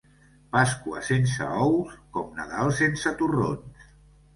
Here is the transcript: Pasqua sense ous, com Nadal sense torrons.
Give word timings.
Pasqua 0.55 1.03
sense 1.11 1.51
ous, 1.67 1.95
com 2.19 2.35
Nadal 2.41 2.77
sense 2.83 3.19
torrons. 3.25 3.91